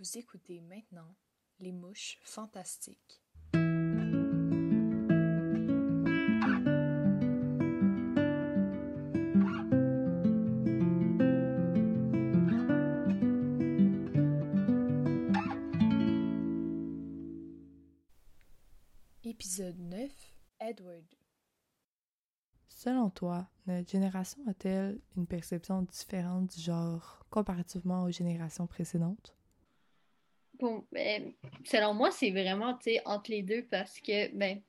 Vous 0.00 0.16
écoutez 0.16 0.62
maintenant 0.62 1.14
Les 1.58 1.72
Mouches 1.72 2.18
Fantastiques. 2.22 3.22
Épisode 19.22 19.78
9 19.80 20.10
Edward 20.60 21.04
Selon 22.68 23.10
toi, 23.10 23.50
notre 23.66 23.90
génération 23.90 24.40
a-t-elle 24.48 24.98
une 25.18 25.26
perception 25.26 25.82
différente 25.82 26.56
du 26.56 26.62
genre 26.62 27.26
comparativement 27.28 28.04
aux 28.04 28.10
générations 28.10 28.66
précédentes? 28.66 29.36
Ben, 30.92 31.32
selon 31.64 31.94
moi, 31.94 32.10
c'est 32.10 32.30
vraiment 32.30 32.78
entre 33.04 33.30
les 33.30 33.42
deux 33.42 33.64
parce 33.70 33.98
que, 34.00 34.34
ben, 34.34 34.60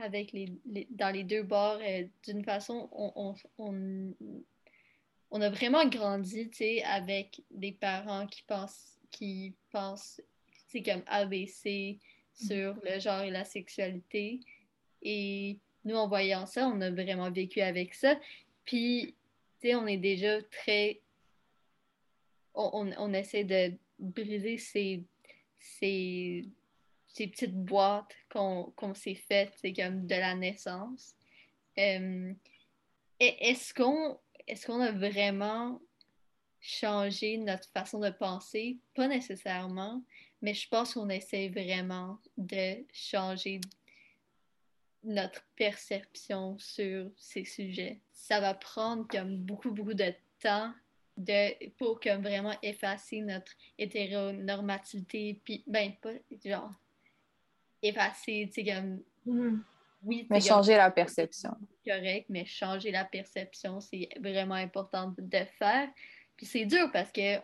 avec 0.00 0.32
les, 0.32 0.48
dans 0.90 1.10
les 1.10 1.24
deux 1.24 1.42
bords, 1.42 1.80
euh, 1.82 2.04
d'une 2.24 2.44
façon, 2.44 2.88
on, 2.92 3.34
on, 3.58 4.14
on, 5.30 5.40
a 5.40 5.50
vraiment 5.50 5.86
grandi 5.86 6.50
avec 6.84 7.42
des 7.50 7.72
parents 7.72 8.26
qui 8.26 8.42
pensent, 8.42 8.98
qui 9.10 9.54
pensent 9.70 10.20
comme 10.80 11.02
ABC 11.06 11.98
sur 12.32 12.74
le 12.82 12.98
genre 12.98 13.22
et 13.22 13.30
la 13.30 13.44
sexualité. 13.44 14.40
Et 15.02 15.58
nous, 15.84 15.96
en 15.96 16.08
voyant 16.08 16.46
ça, 16.46 16.66
on 16.68 16.80
a 16.80 16.90
vraiment 16.90 17.30
vécu 17.30 17.60
avec 17.60 17.94
ça. 17.94 18.18
Puis, 18.64 19.14
tu 19.60 19.68
sais, 19.68 19.74
on 19.74 19.86
est 19.86 19.98
déjà 19.98 20.40
très. 20.42 21.00
On, 22.54 22.90
on, 22.96 23.12
essaie 23.14 23.44
de 23.44 23.72
briser 23.98 24.58
ces, 24.58 25.02
ces, 25.62 26.44
ces 27.08 27.28
petites 27.28 27.56
boîtes 27.56 28.14
qu'on 28.30 28.94
s'est 28.94 29.14
faites, 29.14 29.54
c'est 29.60 29.72
comme 29.72 30.06
de 30.06 30.14
la 30.14 30.34
naissance. 30.34 31.14
Euh, 31.78 32.32
est-ce 33.20 33.72
qu'on 33.72 34.18
est 34.46 34.68
a 34.68 34.92
vraiment 34.92 35.80
changé 36.60 37.38
notre 37.38 37.68
façon 37.70 38.00
de 38.00 38.10
penser? 38.10 38.78
Pas 38.94 39.08
nécessairement, 39.08 40.02
mais 40.40 40.54
je 40.54 40.68
pense 40.68 40.94
qu'on 40.94 41.08
essaie 41.08 41.48
vraiment 41.48 42.18
de 42.36 42.84
changer 42.92 43.60
notre 45.04 45.44
perception 45.56 46.56
sur 46.58 47.10
ces 47.16 47.44
sujets. 47.44 48.00
Ça 48.12 48.40
va 48.40 48.54
prendre 48.54 49.06
comme 49.08 49.36
beaucoup, 49.36 49.70
beaucoup 49.70 49.94
de 49.94 50.12
temps 50.40 50.72
de, 51.16 51.68
pour 51.76 52.00
comme 52.00 52.22
vraiment 52.22 52.54
effacer 52.62 53.20
notre 53.20 53.52
hétéronormativité, 53.78 55.40
puis 55.44 55.62
ben 55.66 55.92
pas 56.00 56.12
genre 56.44 56.72
effacer, 57.82 58.50
tu 58.52 58.64
sais, 58.64 58.72
comme 58.72 59.02
mm-hmm. 59.26 59.58
oui, 60.04 60.26
mais 60.30 60.40
changer 60.40 60.76
la 60.76 60.90
perception. 60.90 61.50
Correct, 61.86 62.26
mais 62.28 62.44
changer 62.44 62.90
la 62.90 63.04
perception, 63.04 63.80
c'est 63.80 64.08
vraiment 64.20 64.54
important 64.54 65.14
de 65.18 65.44
faire. 65.58 65.88
Puis 66.36 66.46
c'est 66.46 66.66
dur 66.66 66.90
parce 66.92 67.12
que 67.12 67.38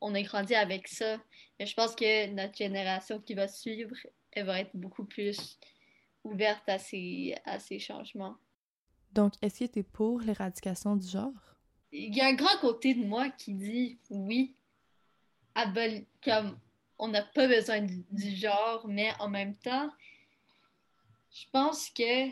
on 0.00 0.14
a 0.14 0.22
grandi 0.22 0.54
avec 0.54 0.88
ça, 0.88 1.18
mais 1.58 1.66
je 1.66 1.74
pense 1.74 1.94
que 1.94 2.26
notre 2.26 2.56
génération 2.56 3.20
qui 3.20 3.34
va 3.34 3.48
suivre, 3.48 3.96
elle 4.32 4.46
va 4.46 4.60
être 4.60 4.74
beaucoup 4.74 5.04
plus 5.04 5.58
ouverte 6.24 6.68
à 6.68 6.78
ces, 6.78 7.34
à 7.44 7.58
ces 7.58 7.78
changements. 7.78 8.36
Donc, 9.12 9.34
est-ce 9.40 9.60
que 9.60 9.72
tu 9.72 9.78
es 9.78 9.82
pour 9.82 10.20
l'éradication 10.20 10.96
du 10.96 11.06
genre? 11.06 11.53
Il 11.96 12.12
y 12.12 12.20
a 12.20 12.26
un 12.26 12.34
grand 12.34 12.58
côté 12.60 12.92
de 12.94 13.04
moi 13.04 13.30
qui 13.30 13.54
dit 13.54 13.98
oui, 14.10 14.52
comme 16.24 16.58
on 16.98 17.06
n'a 17.06 17.22
pas 17.22 17.46
besoin 17.46 17.82
du, 17.82 18.34
genre, 18.34 18.84
mais 18.88 19.12
en 19.20 19.28
même 19.28 19.54
temps, 19.54 19.88
je 21.32 21.44
pense 21.52 21.90
que 21.90 22.26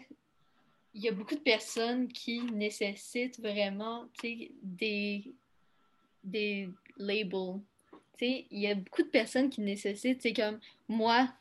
il 0.95 1.01
y 1.01 1.09
a 1.09 1.13
beaucoup 1.13 1.37
de 1.37 1.41
personnes 1.41 2.09
qui 2.09 2.43
nécessitent 2.43 3.39
vraiment 3.39 4.09
des, 4.21 5.33
des 6.25 6.69
labels. 6.97 7.61
Il 8.21 8.45
y 8.51 8.67
a 8.67 8.75
beaucoup 8.75 9.03
de 9.03 9.09
personnes 9.09 9.49
qui 9.49 9.61
nécessitent, 9.61 10.35
comme 10.35 10.59
moi, 10.89 11.33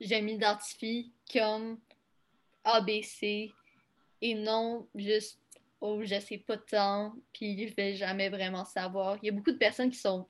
je 0.00 0.14
m'identifie 0.14 1.10
comme 1.32 1.78
ABC 2.62 3.52
et 4.22 4.34
non 4.34 4.86
juste 4.94 5.38
oh 5.84 6.02
je 6.02 6.18
sais 6.18 6.38
pas 6.38 6.56
tant 6.56 7.14
puis 7.32 7.68
je 7.68 7.74
vais 7.74 7.94
jamais 7.94 8.30
vraiment 8.30 8.64
savoir. 8.64 9.18
Il 9.22 9.26
y 9.26 9.28
a 9.28 9.32
beaucoup 9.32 9.52
de 9.52 9.58
personnes 9.58 9.90
qui 9.90 9.98
sont 9.98 10.26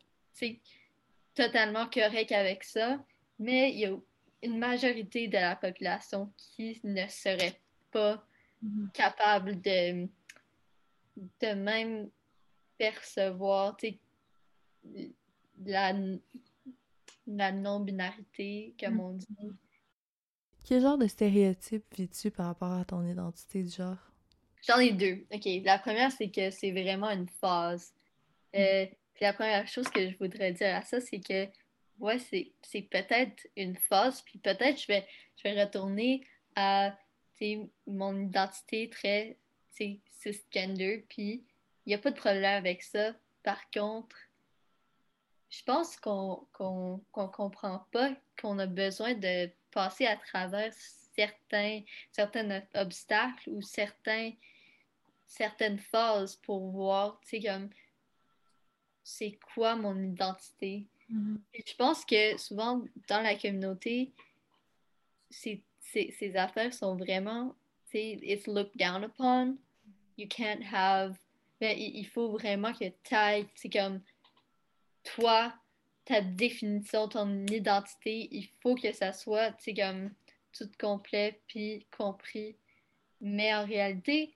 totalement 1.34 1.88
correctes 1.88 2.32
avec 2.32 2.65
ça, 2.65 2.98
mais 3.38 3.72
il 3.72 3.78
y 3.78 3.87
a 3.87 3.97
une 4.43 4.59
majorité 4.59 5.28
de 5.28 5.34
la 5.34 5.54
population 5.54 6.32
qui 6.37 6.81
ne 6.82 7.06
serait 7.06 7.60
pas 7.93 8.26
mm-hmm. 8.62 8.91
capable 8.93 9.60
de 9.60 10.09
de 11.16 11.54
même 11.54 12.10
percevoir 12.76 13.76
la, 15.64 15.94
la 17.28 17.53
non-binarité, 17.53 18.75
comme 18.81 18.97
mm. 18.97 19.00
on 19.00 19.12
dit. 19.12 19.53
Quel 20.64 20.82
genre 20.82 20.98
de 20.98 21.06
stéréotype 21.06 21.84
vis-tu 21.94 22.32
par 22.32 22.47
rapport 22.47 22.72
à 22.72 22.84
ton 22.84 23.06
identité 23.06 23.62
de 23.62 23.70
genre? 23.70 24.13
J'en 24.66 24.78
ai 24.78 24.92
deux. 24.92 25.26
OK. 25.32 25.47
La 25.64 25.78
première, 25.78 26.10
c'est 26.10 26.30
que 26.30 26.50
c'est 26.50 26.70
vraiment 26.70 27.10
une 27.10 27.28
phase. 27.28 27.92
Euh, 28.54 28.86
puis 29.14 29.25
la 29.25 29.32
première 29.32 29.66
chose 29.69 29.88
que 29.88 30.08
je 30.10 30.16
voudrais 30.19 30.52
dire 30.52 30.75
à 30.75 30.82
ça, 30.82 31.00
c'est 31.00 31.20
que, 31.20 31.47
ouais, 31.98 32.19
c'est 32.19 32.82
peut-être 32.82 33.47
une 33.56 33.76
phase, 33.76 34.22
puis 34.22 34.38
peut-être 34.38 34.80
je 34.80 34.86
vais, 34.86 35.06
je 35.36 35.42
vais 35.44 35.62
retourner 35.62 36.26
à 36.56 36.97
mon 37.86 38.19
identité 38.19 38.88
très 38.88 39.36
cisgender, 39.70 41.04
puis 41.08 41.44
il 41.84 41.91
n'y 41.91 41.94
a 41.94 41.98
pas 41.98 42.10
de 42.10 42.16
problème 42.16 42.44
avec 42.44 42.82
ça. 42.82 43.12
Par 43.42 43.70
contre, 43.70 44.16
je 45.50 45.62
pense 45.64 45.96
qu'on 45.96 46.46
qu'on 46.52 47.00
comprend 47.12 47.86
pas 47.92 48.12
qu'on 48.41 48.58
a 48.58 48.66
besoin 48.66 49.14
de 49.14 49.50
passer 49.70 50.06
à 50.06 50.16
travers 50.16 50.72
certains, 51.16 51.82
certains 52.10 52.62
obstacles 52.75 53.50
ou 53.50 53.62
certains, 53.62 54.32
certaines 55.37 55.78
phases 55.78 56.37
pour 56.37 56.71
voir, 56.71 57.19
tu 57.22 57.41
sais, 57.41 57.41
comme 57.41 57.69
c'est 59.03 59.39
quoi 59.55 59.75
mon 59.75 60.00
identité. 60.00 60.87
Mm-hmm. 61.11 61.39
Je 61.67 61.75
pense 61.75 62.05
que 62.05 62.39
souvent 62.39 62.84
dans 63.09 63.21
la 63.21 63.34
communauté, 63.34 64.12
ces, 65.31 65.62
ces 65.81 66.37
affaires 66.37 66.73
sont 66.73 66.97
vraiment, 66.97 67.55
tu 67.87 67.99
sais, 67.99 68.19
it's 68.23 68.47
looked 68.47 68.77
down 68.77 69.03
upon. 69.05 69.56
You 70.17 70.28
can't 70.28 70.62
have. 70.73 71.19
Ben, 71.61 71.77
il 71.77 72.06
faut 72.06 72.31
vraiment 72.31 72.73
que 72.73 72.84
tu 72.84 73.15
ailles, 73.15 73.47
c'est 73.55 73.71
comme 73.71 74.00
toi, 75.03 75.53
ta 76.05 76.21
définition, 76.21 77.09
ton 77.09 77.47
identité, 77.47 78.28
il 78.31 78.49
faut 78.61 78.75
que 78.77 78.93
ça 78.93 79.12
soit, 79.12 79.53
tu 79.53 79.65
sais, 79.65 79.75
comme 79.75 80.11
tout 80.56 80.71
complet 80.78 81.41
puis 81.49 81.87
compris. 81.97 82.56
Mais 83.21 83.53
en 83.55 83.65
réalité, 83.65 84.34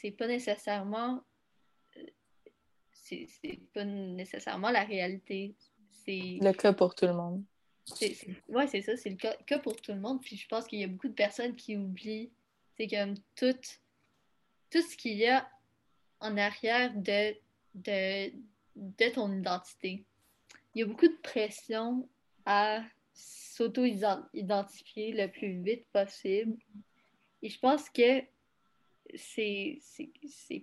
c'est 0.00 0.10
pas 0.10 0.26
nécessairement 0.26 1.22
c'est 2.92 3.60
pas 3.74 3.84
nécessairement 3.84 4.70
la 4.70 4.84
réalité. 4.84 5.54
C'est 5.90 6.38
le 6.40 6.52
cas 6.52 6.72
pour 6.72 6.94
tout 6.94 7.06
le 7.06 7.14
monde. 7.14 7.42
Oui, 8.48 8.64
c'est 8.68 8.80
ça, 8.80 8.96
c'est 8.96 9.10
le 9.10 9.16
cas, 9.16 9.36
cas, 9.46 9.58
pour 9.58 9.80
tout 9.80 9.92
le 9.92 10.00
monde. 10.00 10.22
Puis 10.22 10.36
je 10.36 10.46
pense 10.48 10.66
qu'il 10.66 10.80
y 10.80 10.84
a 10.84 10.88
beaucoup 10.88 11.08
de 11.08 11.14
personnes 11.14 11.56
qui 11.56 11.76
oublient, 11.76 12.30
c'est 12.76 12.86
comme 12.86 13.14
tout, 13.34 13.58
tout 14.70 14.82
ce 14.82 14.96
qu'il 14.96 15.16
y 15.16 15.26
a 15.26 15.48
en 16.20 16.36
arrière 16.36 16.92
de, 16.94 17.34
de, 17.74 18.32
de 18.76 19.12
ton 19.12 19.36
identité. 19.36 20.04
Il 20.74 20.80
y 20.80 20.82
a 20.84 20.86
beaucoup 20.86 21.08
de 21.08 21.18
pression 21.22 22.08
à 22.46 22.82
s'auto-identifier 23.12 25.12
le 25.12 25.28
plus 25.28 25.60
vite 25.62 25.86
possible. 25.92 26.56
Et 27.42 27.48
je 27.48 27.58
pense 27.58 27.90
que 27.90 28.22
c'est 29.14 29.80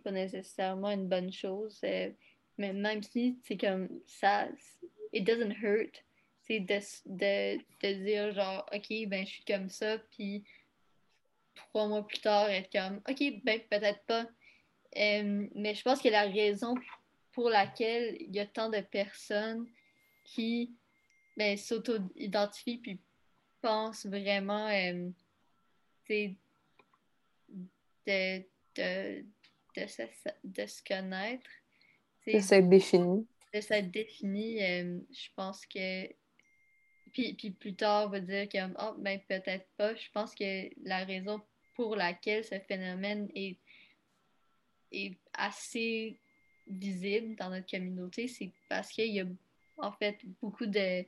pas 0.03 0.11
nécessairement 0.11 0.91
une 0.91 1.07
bonne 1.07 1.31
chose. 1.31 1.79
Euh, 1.83 2.11
mais 2.57 2.73
même 2.73 3.03
si 3.03 3.39
c'est 3.43 3.57
comme 3.57 3.89
ça, 4.05 4.47
it 5.13 5.23
doesn't 5.25 5.55
hurt. 5.61 6.03
C'est 6.41 6.59
de, 6.59 6.79
de, 7.05 7.93
dire 8.03 8.33
genre, 8.33 8.65
OK, 8.73 9.07
ben 9.07 9.25
je 9.25 9.31
suis 9.31 9.45
comme 9.45 9.69
ça, 9.69 9.99
puis 10.11 10.43
trois 11.55 11.87
mois 11.87 12.05
plus 12.05 12.19
tard, 12.19 12.49
être 12.49 12.71
comme, 12.71 13.01
OK, 13.07 13.43
ben 13.43 13.59
peut-être 13.69 14.03
pas. 14.05 14.27
Euh, 14.97 15.47
mais 15.53 15.75
je 15.75 15.83
pense 15.83 16.01
que 16.01 16.09
la 16.09 16.23
raison 16.23 16.73
pour 17.31 17.49
laquelle 17.49 18.17
il 18.19 18.35
y 18.35 18.39
a 18.39 18.47
tant 18.47 18.69
de 18.69 18.81
personnes 18.81 19.67
qui 20.23 20.73
ben, 21.37 21.55
s'auto-identifient 21.55 22.79
puis 22.79 22.99
pensent 23.61 24.05
vraiment 24.05 24.67
euh, 24.67 25.09
de, 28.09 28.43
de, 28.75 29.25
de, 29.75 29.87
se, 29.87 30.03
de 30.43 30.65
se 30.65 30.83
connaître. 30.83 31.49
De 32.27 32.39
s'être 32.39 32.69
défini. 32.69 33.27
de 33.53 33.61
s'être 33.61 33.91
défini, 33.91 34.63
euh, 34.63 34.99
je 35.11 35.27
pense 35.35 35.65
que. 35.65 36.07
Puis, 37.13 37.33
puis 37.33 37.51
plus 37.51 37.75
tard, 37.75 38.07
on 38.07 38.09
va 38.09 38.19
dire 38.19 38.47
que, 38.47 38.57
oh, 38.79 38.95
ben 38.99 39.19
peut-être 39.27 39.67
pas. 39.77 39.95
Je 39.95 40.09
pense 40.13 40.35
que 40.35 40.69
la 40.83 41.05
raison 41.05 41.41
pour 41.75 41.95
laquelle 41.95 42.43
ce 42.43 42.59
phénomène 42.59 43.29
est, 43.33 43.57
est 44.91 45.17
assez 45.33 46.19
visible 46.67 47.35
dans 47.35 47.49
notre 47.49 47.69
communauté, 47.69 48.27
c'est 48.27 48.51
parce 48.67 48.91
qu'il 48.91 49.11
y 49.11 49.21
a 49.21 49.25
en 49.77 49.91
fait 49.93 50.19
beaucoup 50.41 50.67
de, 50.67 51.03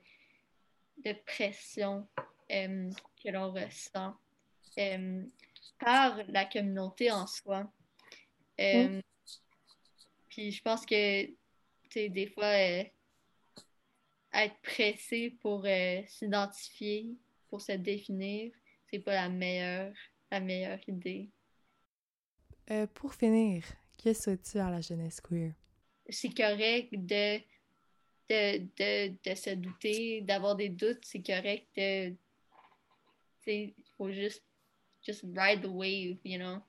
de 1.03 1.13
pression 1.25 2.07
euh, 2.51 2.89
que 3.23 3.29
l'on 3.29 3.51
ressent 3.51 4.15
euh, 4.77 5.23
par 5.79 6.19
la 6.27 6.45
communauté 6.45 7.11
en 7.11 7.27
soi. 7.27 7.71
Mm. 8.59 8.99
Puis 10.29 10.51
je 10.51 10.61
pense 10.61 10.85
que 10.85 11.27
des 11.95 12.27
fois, 12.27 12.45
euh, 12.45 12.83
être 14.33 14.55
pressé 14.61 15.37
pour 15.41 15.65
euh, 15.65 16.01
s'identifier, 16.07 17.17
pour 17.49 17.61
se 17.61 17.73
définir, 17.73 18.51
c'est 18.89 18.99
pas 18.99 19.13
la 19.13 19.29
meilleure, 19.29 19.93
la 20.31 20.39
meilleure 20.39 20.79
idée. 20.87 21.29
Euh, 22.69 22.87
pour 22.87 23.13
finir, 23.13 23.63
que 24.01 24.13
souhaites-tu 24.13 24.57
à 24.57 24.69
la 24.69 24.81
jeunesse 24.81 25.19
queer? 25.19 25.53
C'est 26.09 26.33
correct 26.33 26.93
de, 26.93 27.39
de, 28.29 28.59
de, 28.77 29.15
de, 29.23 29.35
se 29.35 29.49
douter, 29.51 30.21
d'avoir 30.21 30.55
des 30.55 30.69
doutes, 30.69 31.03
c'est 31.03 31.25
correct 31.25 31.67
de. 31.75 32.15
Il 33.47 33.73
faut 33.97 34.11
juste 34.11 34.43
just 35.05 35.23
ride 35.33 35.61
the 35.61 35.71
wave, 35.71 36.19
you 36.23 36.37
know? 36.39 36.63